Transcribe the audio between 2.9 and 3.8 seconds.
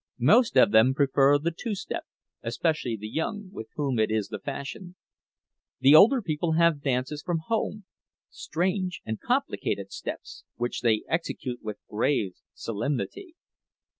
the young, with